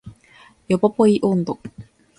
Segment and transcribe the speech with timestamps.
[0.67, 1.59] ヨポポイ音頭